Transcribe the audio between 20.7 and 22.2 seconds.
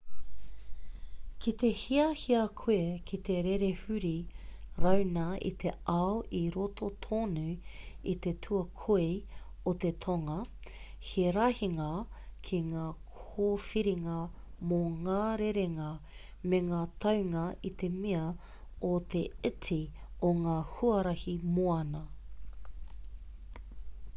huarahi moana